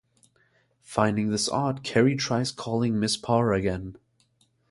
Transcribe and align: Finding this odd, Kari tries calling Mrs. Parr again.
Finding 0.81 1.29
this 1.29 1.47
odd, 1.47 1.83
Kari 1.83 2.15
tries 2.15 2.51
calling 2.51 2.93
Mrs. 2.95 3.21
Parr 3.21 3.53
again. 3.53 3.97